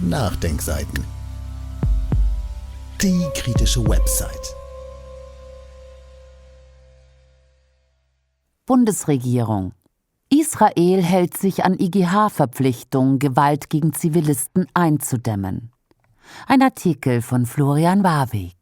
[0.00, 1.04] Nachdenkseiten.
[3.00, 4.54] Die kritische Website.
[8.66, 9.72] Bundesregierung.
[10.28, 15.72] Israel hält sich an IGH-Verpflichtungen, Gewalt gegen Zivilisten einzudämmen.
[16.46, 18.55] Ein Artikel von Florian Warweg.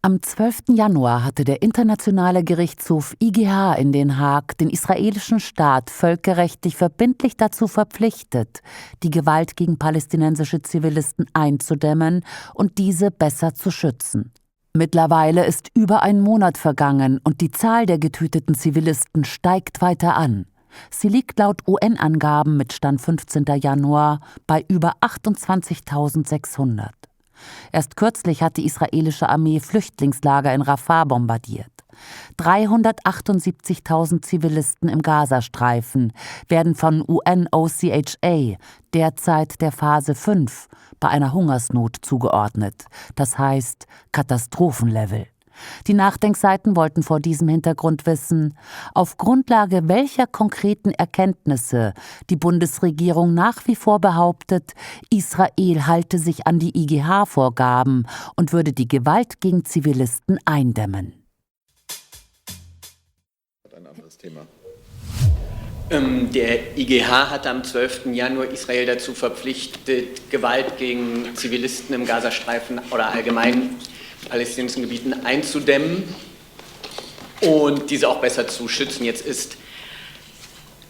[0.00, 0.60] Am 12.
[0.68, 7.66] Januar hatte der Internationale Gerichtshof IGH in Den Haag den israelischen Staat völkerrechtlich verbindlich dazu
[7.66, 8.60] verpflichtet,
[9.02, 14.30] die Gewalt gegen palästinensische Zivilisten einzudämmen und diese besser zu schützen.
[14.72, 20.46] Mittlerweile ist über ein Monat vergangen und die Zahl der getöteten Zivilisten steigt weiter an.
[20.90, 23.46] Sie liegt laut UN-Angaben mit Stand 15.
[23.60, 27.07] Januar bei über 28.600.
[27.72, 31.70] Erst kürzlich hat die israelische Armee Flüchtlingslager in Rafah bombardiert.
[32.38, 36.12] 378.000 Zivilisten im Gazastreifen
[36.48, 38.56] werden von UNOCHA
[38.94, 40.68] derzeit der Phase 5
[41.00, 45.26] bei einer Hungersnot zugeordnet, das heißt Katastrophenlevel.
[45.86, 48.56] Die Nachdenkseiten wollten vor diesem Hintergrund wissen,
[48.94, 51.94] auf Grundlage welcher konkreten Erkenntnisse
[52.30, 54.72] die Bundesregierung nach wie vor behauptet,
[55.10, 58.06] Israel halte sich an die IGH-Vorgaben
[58.36, 61.14] und würde die Gewalt gegen Zivilisten eindämmen.
[63.76, 64.40] Ein anderes Thema.
[65.90, 68.06] Ähm, der IGH hat am 12.
[68.12, 73.70] Januar Israel dazu verpflichtet, Gewalt gegen Zivilisten im Gazastreifen oder allgemein
[74.28, 76.04] palästinensischen Gebieten einzudämmen
[77.40, 79.04] und diese auch besser zu schützen.
[79.04, 79.56] Jetzt ist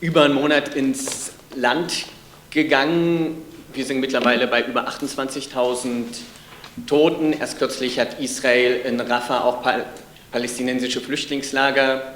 [0.00, 2.06] über einen Monat ins Land
[2.50, 3.42] gegangen.
[3.72, 6.04] Wir sind mittlerweile bei über 28.000
[6.86, 7.32] Toten.
[7.32, 9.64] Erst kürzlich hat Israel in Rafah auch
[10.30, 12.14] palästinensische Flüchtlingslager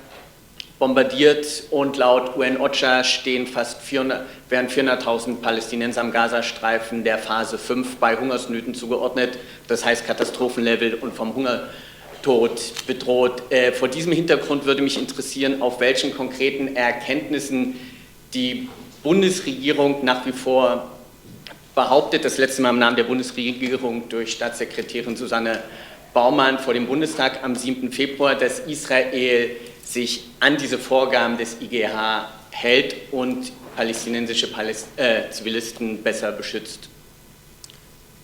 [0.80, 7.96] bombardiert und laut UN-OCHA stehen fast 400, werden 400.000 Palästinenser am Gazastreifen der Phase 5
[7.96, 13.42] bei Hungersnöten zugeordnet, das heißt Katastrophenlevel und vom Hungertod bedroht.
[13.52, 17.76] Äh, vor diesem Hintergrund würde mich interessieren, auf welchen konkreten Erkenntnissen
[18.32, 18.70] die
[19.02, 20.90] Bundesregierung nach wie vor
[21.74, 25.62] behauptet, das letzte Mal im Namen der Bundesregierung durch Staatssekretärin Susanne
[26.14, 27.92] Baumann vor dem Bundestag am 7.
[27.92, 29.50] Februar, dass Israel
[29.92, 36.88] sich an diese Vorgaben des IGH hält und palästinensische Paläst äh, Zivilisten besser beschützt?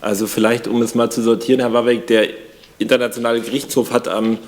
[0.00, 2.28] Also vielleicht, um es mal zu sortieren, Herr Warwick, der
[2.78, 4.38] Internationale Gerichtshof hat am,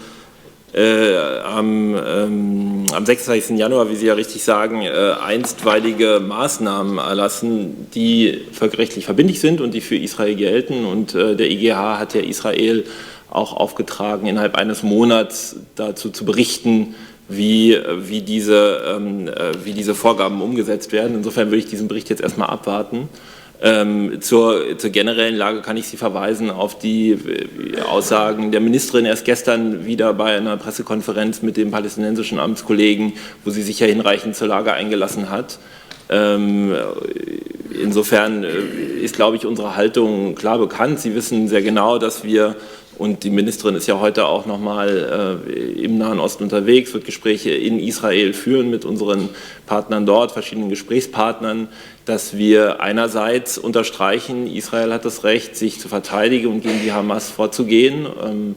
[0.75, 3.59] äh, am, ähm, am 26.
[3.59, 9.73] Januar, wie Sie ja richtig sagen, äh, einstweilige Maßnahmen erlassen, die völkerrechtlich verbindlich sind und
[9.73, 10.85] die für Israel gelten.
[10.85, 12.85] Und äh, der IGH hat ja Israel
[13.31, 16.95] auch aufgetragen, innerhalb eines Monats dazu zu berichten,
[17.29, 21.15] wie, wie, diese, ähm, äh, wie diese Vorgaben umgesetzt werden.
[21.17, 23.09] Insofern würde ich diesen Bericht jetzt erstmal abwarten.
[23.61, 29.05] Ähm, zur, zur, generellen Lage kann ich Sie verweisen auf die äh, Aussagen der Ministerin
[29.05, 33.15] erst gestern wieder bei einer Pressekonferenz mit dem palästinensischen Amtskollegen,
[33.45, 35.59] wo sie sich ja hinreichend zur Lage eingelassen hat.
[36.09, 36.73] Ähm,
[37.83, 38.49] insofern äh,
[39.03, 41.01] ist, glaube ich, unsere Haltung klar bekannt.
[41.01, 42.55] Sie wissen sehr genau, dass wir
[42.99, 47.51] und die Ministerin ist ja heute auch nochmal äh, im Nahen Osten unterwegs, wird Gespräche
[47.51, 49.29] in Israel führen mit unseren
[49.67, 51.69] Partnern dort, verschiedenen Gesprächspartnern,
[52.07, 57.31] dass wir einerseits unterstreichen, Israel hat das Recht, sich zu verteidigen und gegen die Hamas
[57.31, 58.07] vorzugehen.
[58.23, 58.57] Ähm,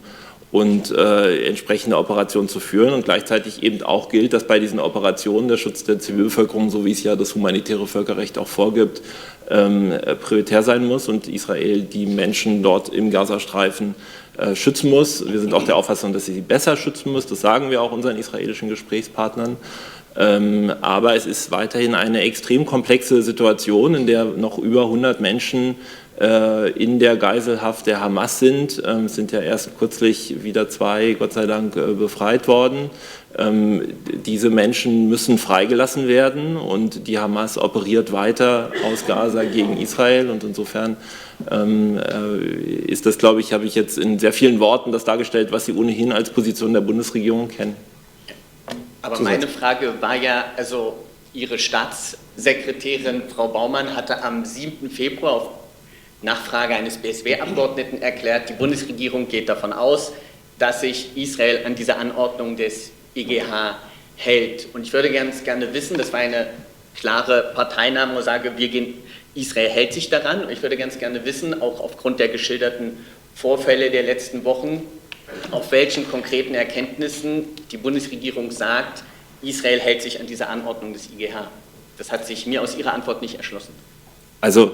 [0.50, 2.92] und äh, entsprechende Operationen zu führen.
[2.92, 6.90] Und gleichzeitig eben auch gilt, dass bei diesen Operationen der Schutz der Zivilbevölkerung, so wie
[6.90, 9.00] es ja das humanitäre Völkerrecht auch vorgibt,
[9.48, 14.21] ähm, prioritär sein muss und Israel die Menschen dort im Gazastreifen äh,
[14.54, 15.30] schützen muss.
[15.30, 17.26] Wir sind auch der Auffassung, dass sie sie besser schützen muss.
[17.26, 19.56] Das sagen wir auch unseren israelischen Gesprächspartnern.
[20.16, 25.76] Ähm, aber es ist weiterhin eine extrem komplexe Situation, in der noch über 100 Menschen
[26.20, 28.82] äh, in der Geiselhaft der Hamas sind.
[28.84, 32.90] Ähm, es sind ja erst kürzlich wieder zwei, Gott sei Dank, äh, befreit worden.
[33.38, 33.94] Ähm,
[34.26, 40.44] diese Menschen müssen freigelassen werden und die Hamas operiert weiter aus Gaza gegen Israel und
[40.44, 40.98] insofern
[41.50, 41.56] äh,
[42.92, 45.72] ist das, glaube ich, habe ich jetzt in sehr vielen Worten das dargestellt, was Sie
[45.72, 47.76] ohnehin als Position der Bundesregierung kennen.
[49.00, 50.96] Aber meine Frage war ja, also
[51.34, 54.90] Ihre Staatssekretärin Frau Baumann hatte am 7.
[54.90, 55.48] Februar auf
[56.20, 60.12] Nachfrage eines BSW-Abgeordneten erklärt, die Bundesregierung geht davon aus,
[60.58, 63.76] dass sich Israel an diese Anordnung des IGH
[64.16, 64.68] hält.
[64.72, 66.46] Und ich würde ganz gerne wissen, das war eine
[66.94, 68.94] klare Parteinahme, wo ich sage, wir gehen,
[69.34, 70.48] Israel hält sich daran.
[70.50, 72.98] Ich würde ganz gerne wissen, auch aufgrund der geschilderten
[73.34, 74.82] Vorfälle der letzten Wochen,
[75.50, 79.04] auf welchen konkreten Erkenntnissen die Bundesregierung sagt,
[79.42, 81.48] Israel hält sich an diese Anordnung des IGH.
[81.98, 83.72] Das hat sich mir aus Ihrer Antwort nicht erschlossen.
[84.40, 84.72] Also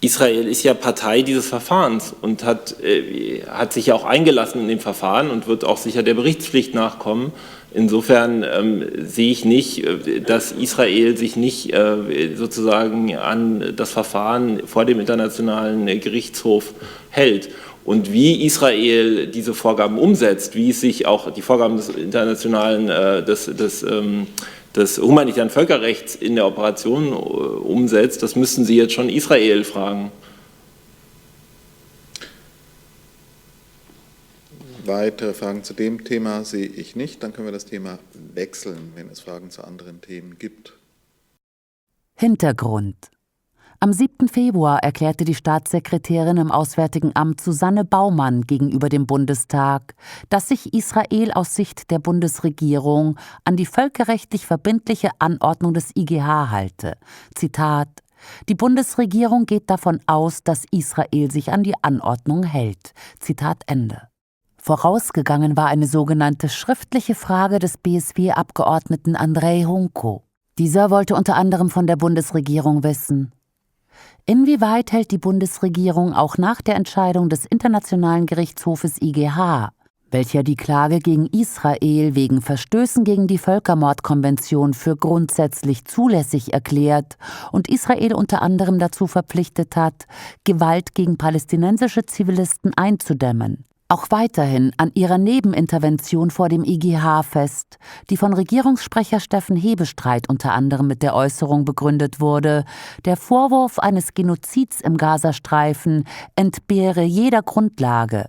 [0.00, 4.68] Israel ist ja Partei dieses Verfahrens und hat, äh, hat sich ja auch eingelassen in
[4.68, 7.32] dem Verfahren und wird auch sicher der Berichtspflicht nachkommen.
[7.72, 14.66] Insofern ähm, sehe ich nicht, äh, dass Israel sich nicht äh, sozusagen an das Verfahren
[14.66, 16.74] vor dem Internationalen Gerichtshof
[17.10, 17.50] hält.
[17.84, 23.24] Und wie Israel diese Vorgaben umsetzt, wie es sich auch die Vorgaben des internationalen, äh,
[23.24, 24.26] des, des ähm,
[24.76, 30.12] des humanitären Völkerrechts in der Operation äh, umsetzt, das müssten Sie jetzt schon Israel fragen.
[34.90, 37.22] Weitere Fragen zu dem Thema sehe ich nicht.
[37.22, 38.00] Dann können wir das Thema
[38.34, 40.76] wechseln, wenn es Fragen zu anderen Themen gibt.
[42.16, 42.96] Hintergrund
[43.78, 44.28] am 7.
[44.28, 49.94] Februar erklärte die Staatssekretärin im Auswärtigen Amt Susanne Baumann gegenüber dem Bundestag,
[50.28, 56.98] dass sich Israel aus Sicht der Bundesregierung an die völkerrechtlich verbindliche Anordnung des IGH halte.
[57.34, 57.88] Zitat
[58.48, 62.92] Die Bundesregierung geht davon aus, dass Israel sich an die Anordnung hält.
[63.20, 64.09] Zitat Ende.
[64.62, 70.24] Vorausgegangen war eine sogenannte schriftliche Frage des BSW-Abgeordneten Andrei Hunko.
[70.58, 73.32] Dieser wollte unter anderem von der Bundesregierung wissen,
[74.26, 79.70] Inwieweit hält die Bundesregierung auch nach der Entscheidung des Internationalen Gerichtshofes IGH,
[80.10, 87.16] welcher die Klage gegen Israel wegen Verstößen gegen die Völkermordkonvention für grundsätzlich zulässig erklärt
[87.50, 90.06] und Israel unter anderem dazu verpflichtet hat,
[90.44, 97.78] Gewalt gegen palästinensische Zivilisten einzudämmen, auch weiterhin an ihrer Nebenintervention vor dem IGH fest,
[98.08, 102.64] die von Regierungssprecher Steffen Hebestreit unter anderem mit der Äußerung begründet wurde,
[103.04, 106.04] der Vorwurf eines Genozids im Gazastreifen
[106.36, 108.26] entbehre jeder Grundlage.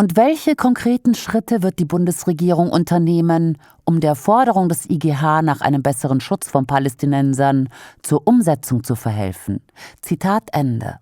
[0.00, 5.82] Und welche konkreten Schritte wird die Bundesregierung unternehmen, um der Forderung des IGH nach einem
[5.82, 7.68] besseren Schutz von Palästinensern
[8.02, 9.60] zur Umsetzung zu verhelfen?
[10.00, 11.00] Zitat Ende.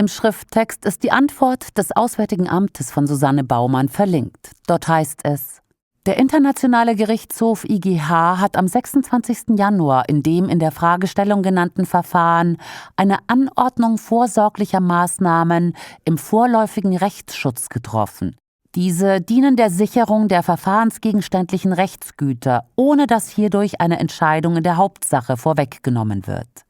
[0.00, 4.52] Im Schrifttext ist die Antwort des Auswärtigen Amtes von Susanne Baumann verlinkt.
[4.68, 5.60] Dort heißt es,
[6.06, 9.58] der Internationale Gerichtshof IGH hat am 26.
[9.58, 12.58] Januar in dem in der Fragestellung genannten Verfahren
[12.94, 15.74] eine Anordnung vorsorglicher Maßnahmen
[16.04, 18.36] im vorläufigen Rechtsschutz getroffen.
[18.76, 25.36] Diese dienen der Sicherung der verfahrensgegenständlichen Rechtsgüter, ohne dass hierdurch eine Entscheidung in der Hauptsache
[25.36, 26.67] vorweggenommen wird.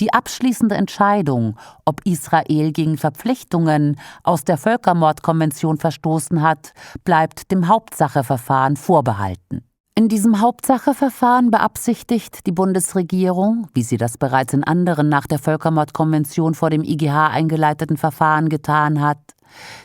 [0.00, 6.72] Die abschließende Entscheidung, ob Israel gegen Verpflichtungen aus der Völkermordkonvention verstoßen hat,
[7.04, 9.64] bleibt dem Hauptsacheverfahren vorbehalten.
[9.94, 16.54] In diesem Hauptsacheverfahren beabsichtigt die Bundesregierung, wie sie das bereits in anderen nach der Völkermordkonvention
[16.54, 19.18] vor dem IGH eingeleiteten Verfahren getan hat,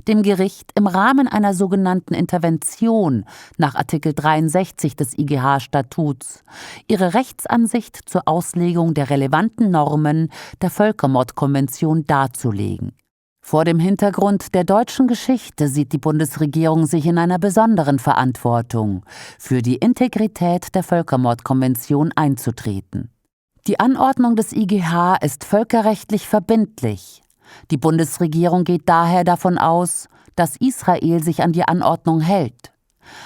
[0.08, 3.26] dem Gericht im Rahmen einer sogenannten Intervention
[3.58, 6.44] nach Artikel 63 des IGH-Statuts
[6.88, 10.30] ihre Rechtsansicht zur Auslegung der relevanten Normen
[10.62, 12.94] der Völkermordkonvention darzulegen.
[13.42, 19.06] Vor dem Hintergrund der deutschen Geschichte sieht die Bundesregierung sich in einer besonderen Verantwortung,
[19.40, 23.10] für die Integrität der Völkermordkonvention einzutreten.
[23.66, 27.24] Die Anordnung des IGH ist völkerrechtlich verbindlich
[27.72, 32.72] die Bundesregierung geht daher davon aus, dass Israel sich an die Anordnung hält.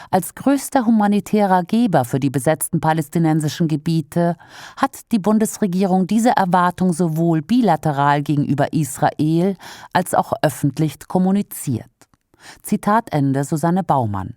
[0.10, 4.38] Als größter humanitärer Geber für die besetzten palästinensischen Gebiete
[4.78, 9.58] hat die Bundesregierung diese Erwartung sowohl bilateral gegenüber Israel
[9.94, 11.90] als auch öffentlich kommuniziert.
[12.62, 14.36] Zitat Ende Susanne Baumann.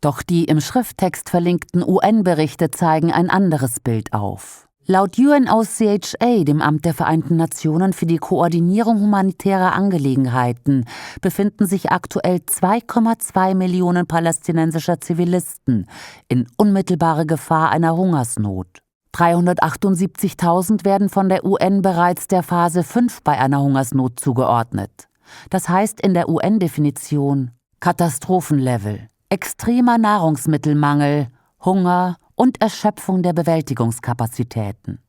[0.00, 4.65] Doch die im Schrifttext verlinkten UN-Berichte zeigen ein anderes Bild auf.
[4.88, 10.84] Laut UNOCHA, dem Amt der Vereinten Nationen für die Koordinierung humanitärer Angelegenheiten,
[11.20, 15.88] befinden sich aktuell 2,2 Millionen palästinensischer Zivilisten
[16.28, 18.78] in unmittelbarer Gefahr einer Hungersnot.
[19.12, 25.08] 378.000 werden von der UN bereits der Phase 5 bei einer Hungersnot zugeordnet.
[25.50, 27.50] Das heißt in der UN-Definition
[27.80, 31.26] Katastrophenlevel, extremer Nahrungsmittelmangel,
[31.64, 35.00] Hunger und Erschöpfung der Bewältigungskapazitäten.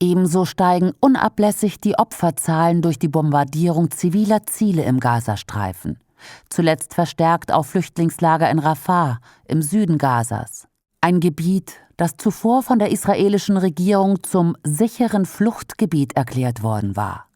[0.00, 5.98] Ebenso steigen unablässig die Opferzahlen durch die Bombardierung ziviler Ziele im Gazastreifen,
[6.50, 10.66] zuletzt verstärkt auf Flüchtlingslager in Rafah im Süden Gazas,
[11.00, 17.28] ein Gebiet, das zuvor von der israelischen Regierung zum sicheren Fluchtgebiet erklärt worden war.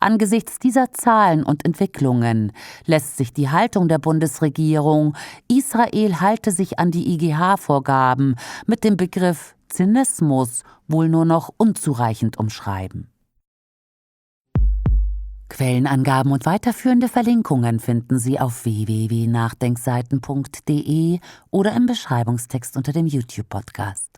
[0.00, 2.52] Angesichts dieser Zahlen und Entwicklungen
[2.86, 5.16] lässt sich die Haltung der Bundesregierung,
[5.48, 13.08] Israel halte sich an die IGH-Vorgaben, mit dem Begriff Zynismus wohl nur noch unzureichend umschreiben.
[15.48, 21.18] Quellenangaben und weiterführende Verlinkungen finden Sie auf www.nachdenkseiten.de
[21.50, 24.17] oder im Beschreibungstext unter dem YouTube-Podcast.